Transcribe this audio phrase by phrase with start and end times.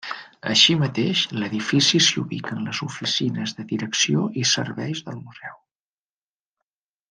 [0.51, 5.61] Així mateix l'edifici s'hi ubiquen les oficines de direcció i serveis del museu.